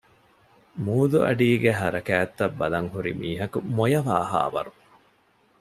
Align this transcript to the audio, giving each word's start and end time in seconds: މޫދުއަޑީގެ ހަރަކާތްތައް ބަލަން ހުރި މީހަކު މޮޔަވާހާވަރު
މޫދުއަޑީގެ 0.85 1.71
ހަރަކާތްތައް 1.79 2.55
ބަލަން 2.59 2.89
ހުރި 2.93 3.11
މީހަކު 3.21 3.57
މޮޔަވާހާވަރު 3.75 4.73